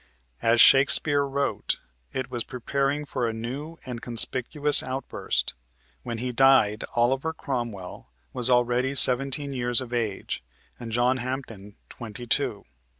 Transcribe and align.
As 0.41 0.59
Shakespeare 0.59 1.23
wrote, 1.27 1.77
it 2.11 2.31
was 2.31 2.43
preparing 2.43 3.05
for 3.05 3.27
a 3.27 3.33
new 3.33 3.77
and 3.85 4.01
conspicuous 4.01 4.81
outburst. 4.81 5.53
When 6.01 6.17
he 6.17 6.31
died, 6.31 6.83
Oliver 6.95 7.33
Cromwell 7.33 8.09
was 8.33 8.49
already 8.49 8.95
seventeen 8.95 9.53
years 9.53 9.79
of 9.79 9.93
age 9.93 10.43
and 10.79 10.91
John 10.91 11.17
Hampden 11.17 11.75
twenty 11.87 12.25
two. 12.25 12.65